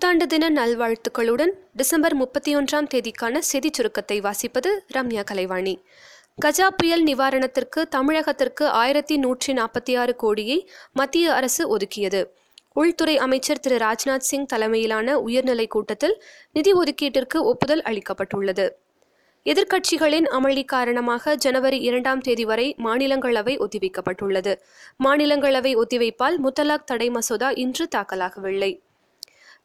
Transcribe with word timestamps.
புத்தாண்டு 0.00 0.26
தின 0.26 0.50
நல்வாழ்த்துக்களுடன் 0.50 1.50
டிசம்பர் 1.72 2.14
முப்பத்தி 2.14 2.56
ஒன்றாம் 2.56 2.86
தேதிக்கான 2.94 3.38
செய்திச் 3.38 3.72
சுருக்கத்தை 3.72 4.20
வாசிப்பது 4.20 4.70
ரம்யா 4.94 5.24
கலைவாணி. 5.24 5.82
கஜா 6.44 6.68
புயல் 6.76 7.04
நிவாரணத்திற்கு 7.04 7.84
தமிழகத்திற்கு 7.96 8.64
ஆயிரத்தி 8.64 9.16
நூற்றி 9.16 9.52
நாற்பத்தி 9.52 9.98
ஆறு 9.98 10.16
கோடியை 10.16 10.70
மத்திய 10.92 11.34
அரசு 11.34 11.76
ஒதுக்கியது. 11.76 12.26
உள்துறை 12.72 13.18
அமைச்சர் 13.18 13.60
திரு 13.60 13.76
ராஜ்நாத் 13.76 14.26
சிங் 14.30 14.46
தலைமையிலான 14.46 15.18
உயர்நிலை 15.18 15.66
கூட்டத்தில் 15.66 16.22
நிதி 16.52 16.72
ஒதுக்கீட்டிற்கு 16.72 17.38
ஒப்புதல் 17.38 17.82
அளிக்கப்பட்டுள்ளது. 17.82 18.70
எதிர்க்கட்சிகளின் 19.44 20.28
அமளி 20.30 20.64
காரணமாக 20.64 21.36
ஜனவரி 21.36 21.80
இரண்டாம் 21.80 22.20
தேதி 22.20 22.44
வரை 22.44 22.74
மாநிலங்களவை 22.84 23.66
ஒத்திவைக்கப்பட்டுள்ளது. 23.66 24.54
மாநிலங்களவை 25.04 25.74
ஒத்திவைப்பால் 25.76 26.38
முத்தலாக் 26.44 26.84
தடை 26.84 27.10
மசோதா 27.10 27.50
இன்று 27.50 27.88
தாக்கலாகவில்லை. 27.96 28.86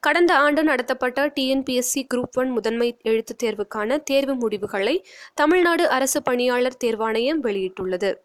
கடந்த 0.05 0.37
ஆண்டு 0.37 0.63
நடத்தப்பட்ட 0.63 1.27
டிஎன்பிஎஸ்சி 1.27 2.01
குரூப் 2.13 2.31
ஒன் 2.33 2.49
முதன்மை 2.49 2.97
எழுத்துத் 3.01 3.43
தேர்வுக்கான 3.43 4.03
தேர்வு 4.03 4.35
முடிவுகளை 4.35 5.07
தமிழ்நாடு 5.33 5.89
அரசு 5.89 6.21
பணியாளர் 6.21 6.77
தேர்வாணையம் 6.83 7.39
வெளியிட்டுள்ளது. 7.43 8.15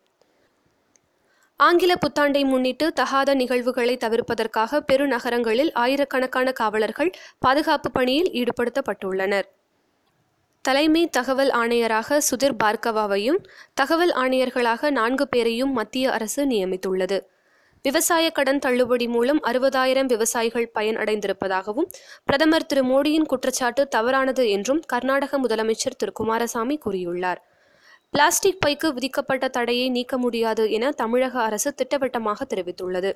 ஆங்கில 1.56 1.95
புத்தாண்டை 1.95 2.45
முன்னிட்டு 2.45 2.92
தகாத 2.92 3.34
நிகழ்வுகளை 3.34 3.96
தவிர்ப்பதற்காக 3.96 4.80
பெருநகரங்களில் 4.92 5.70
ஆயிரக்கணக்கான 5.72 6.52
காவலர்கள் 6.52 7.12
பாதுகாப்பு 7.38 7.91
பணியில் 7.91 8.30
ஈடுபடுத்தப்பட்டுள்ளனர். 8.30 9.48
தலைமை 10.62 11.08
தகவல் 11.08 11.50
ஆணையராக 11.50 12.20
சுதிர் 12.30 12.56
பார்கவாவையும் 12.64 13.41
தகவல் 13.74 14.12
ஆணையர்களாக 14.12 14.91
நான்கு 14.91 15.28
பேரையும் 15.28 15.72
மத்திய 15.72 16.12
அரசு 16.12 16.45
நியமித்துள்ளது. 16.45 17.20
விவசாய 17.82 18.30
கடன் 18.30 18.59
தள்ளுபடி 18.59 19.09
மூலம் 19.09 19.41
அறுபதாயிரம் 19.42 20.06
விவசாயிகள் 20.06 20.69
பயன் 20.69 20.96
அடைந்திருப்பதாகவும் 20.96 21.88
பிரதமர் 22.24 22.66
திரு 22.66 22.82
மோடியின் 22.82 23.27
குற்றச்சாட்டு 23.27 23.88
தவறானது 23.88 24.50
என்றும் 24.50 24.80
கர்நாடக 24.86 25.39
முதலமைச்சர் 25.39 25.97
திரு 25.97 26.12
குமாரசாமி 26.12 26.78
கூறியுள்ளார். 26.84 27.41
பிளாஸ்டிக் 28.11 28.61
பைக்கு 28.67 28.89
விதிக்கப்பட்ட 28.92 29.48
தடையை 29.48 29.86
நீக்க 29.89 30.19
முடியாது 30.19 30.70
என 30.70 30.91
தமிழக 30.91 31.42
அரசு 31.42 31.75
திட்டவட்டமாக 31.75 32.47
தெரிவித்துள்ளது. 32.55 33.11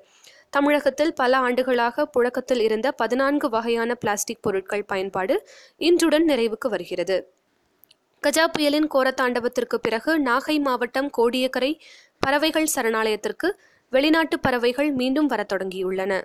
தமிழகத்தில் 0.50 1.12
பல 1.14 1.38
ஆண்டுகளாக 1.38 2.06
புழக்கத்தில் 2.06 2.60
இருந்த 2.60 2.92
பதினான்கு 2.92 3.48
வகையான 3.48 3.94
பிளாஸ்டிக் 3.94 4.42
பொருட்கள் 4.42 4.84
பயன்பாடு 4.84 5.36
இன்றுடன் 5.80 6.26
நிறைவுக்கு 6.28 6.68
வருகிறது. 6.68 7.16
கஜா 8.22 8.44
புயலின் 8.52 8.88
கோரத்தாண்டவத்திற்கு 8.94 9.76
பிறகு 9.82 10.12
நாகை 10.22 10.60
மாவட்டம் 10.60 11.10
கோடியக்கரை 11.18 11.72
பறவைகள் 12.18 12.68
சரணாலயத்திற்கு 12.74 13.48
வெளிநாட்டு 13.92 14.38
பறவைகள் 14.38 14.90
மீண்டும் 14.92 15.26
வரத் 15.26 15.52
தொடங்கியுள்ளன. 15.52 16.22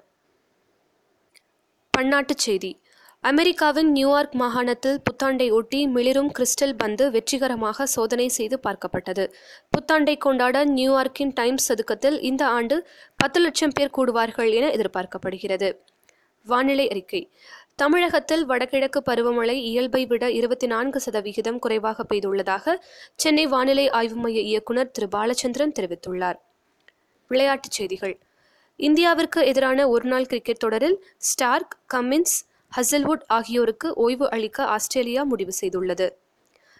பன்னாட்டுச் 1.97 2.43
செய்தி. 2.45 2.81
அமெரிக்காவின் 3.21 3.91
நியூயார்க் 3.91 4.35
மாகாணத்தில் 4.35 5.01
புத்தாண்டை 5.03 5.51
ஒட்டி 5.51 5.87
மிளிரும் 5.87 6.31
கிறிஸ்டல் 6.39 6.73
பந்து 6.77 7.11
வெற்றிகரமாக 7.11 7.85
சோதனை 7.85 8.27
செய்து 8.27 8.59
பார்க்கப்பட்டது. 8.63 9.31
புத்தாண்டை 9.71 10.17
கொண்டாட 10.17 10.65
நியூயார்க்கின் 10.65 11.31
டைம்ஸ் 11.33 11.65
சதுக்கத்தில் 11.65 12.21
இந்த 12.21 12.47
ஆண்டு 12.47 12.87
பத்து 13.17 13.39
லட்சம் 13.39 13.71
பேர் 13.73 13.93
கூடுவார்கள் 13.97 14.53
என 14.53 14.67
எதிர்பார்க்கப்படுகிறது. 14.67 15.77
வானிலை 16.45 16.89
அறிக்கை. 16.89 17.31
தமிழகத்தில் 17.75 18.45
வடகிழக்கு 18.45 19.03
பருவமழை 19.09 19.57
இயல்பை 19.71 20.05
விட 20.05 20.31
இருபத்தி 20.31 20.67
நான்கு 20.67 20.99
சதவிகிதம் 20.99 21.59
குறைவாக 21.59 22.05
பெய்துள்ளதாக 22.09 22.75
சென்னை 23.15 23.47
வானிலை 23.47 23.89
ஆய்வு 23.89 24.15
மைய 24.15 24.41
இயக்குநர் 24.41 24.91
திரு. 24.91 25.07
பாலச்சந்திரன் 25.15 25.73
தெரிவித்துள்ளார். 25.79 26.45
விளையாட்டுச் 27.27 27.71
செய்திகள். 27.71 28.19
இந்தியாவிற்கு 28.79 29.39
எதிரான 29.45 29.87
ஒருநாள் 29.89 30.25
கிரிக்கெட் 30.25 30.57
தொடரில் 30.57 31.05
ஸ்டார்க் 31.17 31.75
கம்மின்ஸ் 31.93 32.37
ஹசல்வுட் 32.71 33.25
ஆகியோருக்கு 33.27 33.93
ஓய்வு 33.93 34.29
அளிக்க 34.29 34.65
ஆஸ்திரேலியா 34.65 35.23
முடிவு 35.23 35.53
செய்துள்ளது. 35.61 36.07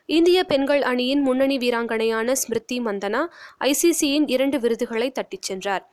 இந்திய 0.06 0.44
பெண்கள் 0.44 0.82
அணியின் 0.82 1.22
முன்னணி 1.22 1.58
வீராங்கனையான 1.58 2.32
ஸ்மிருதி 2.32 2.80
மந்தனா 2.80 3.22
ஐசிசியின் 3.60 4.24
இரண்டு 4.26 4.60
விருதுகளை 4.60 5.12
தட்டிச் 5.12 5.42
சென்றார். 5.42 5.84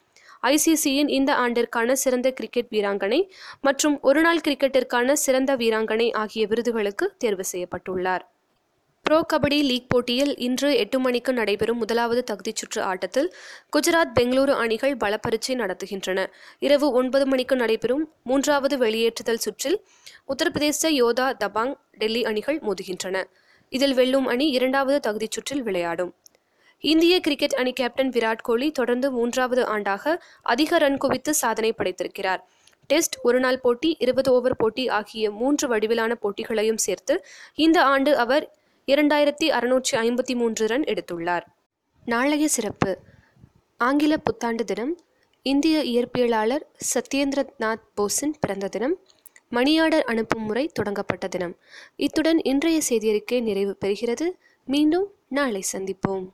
ஐசிசியின் 0.42 1.08
இந்த 1.08 1.34
ஆண்டிற்கான 1.34 1.92
சிறந்த 1.92 2.30
கிரிக்கெட் 2.30 2.70
வீராங்கனை 2.70 3.20
மற்றும் 3.60 4.00
ஒருநாள் 4.00 4.44
கிரிக்கெட்டிற்கான 4.48 5.12
சிறந்த 5.12 5.56
வீராங்கனை 5.56 6.12
ஆகிய 6.12 6.46
விருதுகளுக்கு 6.46 7.06
தேர்வு 7.18 7.44
செய்யப்பட்டுள்ளார். 7.52 8.24
ப்ரோ 9.06 9.16
கபடி 9.32 9.56
லீக் 9.62 9.88
போட்டியில் 9.88 10.30
இன்று 10.36 10.68
எட்டு 10.76 10.98
மணிக்கு 10.98 11.32
நடைபெறும் 11.32 11.78
முதலாவது 11.78 12.20
தகுதிச் 12.30 12.60
சுற்று 12.60 12.80
ஆட்டத்தில் 12.82 13.28
குஜராத் 13.76 14.14
பெங்களூரு 14.18 14.52
அணிகள் 14.62 14.94
பலப்பரீட்சை 14.96 15.54
நடத்துகின்றன. 15.54 16.20
இரவு 16.58 16.88
ஒன்பது 16.92 17.24
மணிக்கு 17.26 17.56
நடைபெறும் 17.56 18.04
மூன்றாவது 18.22 18.78
வெளியேற்றுதல் 18.78 19.42
சுற்றில் 19.46 19.76
உத்தரப்பிரதேச 20.28 20.92
யோதா 21.00 21.26
தபாங் 21.44 21.74
டெல்லி 21.98 22.24
அணிகள் 22.24 22.58
மோதுகின்றன. 22.58 23.16
இதில் 23.72 23.94
வெல்லும் 23.94 24.26
அணி 24.26 24.48
இரண்டாவது 24.48 24.98
தகுதிச் 25.08 25.30
சுற்றில் 25.30 25.62
விளையாடும். 25.62 26.14
இந்திய 26.84 27.20
கிரிக்கெட் 27.20 27.58
அணி 27.60 27.72
கேப்டன் 27.72 28.14
விராட் 28.16 28.42
கோலி 28.42 28.70
தொடர்ந்து 28.70 29.10
மூன்றாவது 29.10 29.62
ஆண்டாக 29.76 30.16
அதிக 30.54 30.78
ரன் 30.78 30.98
குவித்து 30.98 31.34
சாதனை 31.34 31.72
படைத்திருக்கிறார். 31.78 32.42
டெஸ்ட் 32.90 33.16
ஒருநாள் 33.22 33.62
போட்டி 33.62 33.96
இருபது 33.98 34.30
ஓவர் 34.32 34.56
போட்டி 34.56 34.84
ஆகிய 34.88 35.30
மூன்று 35.40 35.66
வடிவிலான 35.68 36.12
போட்டிகளையும் 36.22 36.84
சேர்த்து 36.88 37.14
இந்த 37.54 37.78
ஆண்டு 37.94 38.12
அவர் 38.16 38.44
இரண்டாயிரத்தி 38.86 39.44
அறுநூற்றி 39.44 39.92
ஐம்பத்தி 39.92 40.34
மூன்று 40.34 40.66
ரன் 40.66 40.84
எடுத்துள்ளார். 40.84 41.42
நாளைய 42.04 42.48
சிறப்பு. 42.48 42.98
ஆங்கில 43.78 44.16
புத்தாண்டு 44.16 44.64
தினம். 44.64 45.00
இந்திய 45.42 45.78
இயற்பியலாளர் 45.82 46.62
சத்யேந்திரநாத் 46.94 47.82
போஸின் 47.96 48.34
பிறந்த 48.40 48.68
தினம். 48.68 48.98
மணியாடர் 49.50 50.02
அனுப்பும் 50.02 50.42
முறை 50.42 50.70
தொடங்கப்பட்ட 50.72 51.28
தினம். 51.28 51.56
இத்துடன் 51.96 52.42
இன்றைய 52.42 52.80
செய்தியறிக்கை 52.88 53.42
நிறைவு 53.42 53.76
பெறுகிறது. 53.80 54.30
மீண்டும் 54.64 55.12
நாளை 55.28 55.64
சந்திப்போம். 55.72 56.28